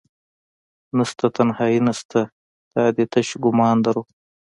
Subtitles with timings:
[0.97, 2.19] نشته تنهایې نشته
[2.75, 4.07] دادي تش ګمان دروح